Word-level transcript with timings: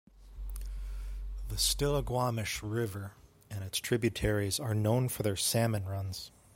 The 1.49 1.57
Stillaguamish 1.57 2.61
River 2.63 3.11
and 3.51 3.63
its 3.63 3.77
tributaries 3.77 4.59
are 4.59 4.73
known 4.73 5.09
for 5.09 5.21
their 5.21 5.35
salmon 5.35 5.85
runs. 5.85 6.31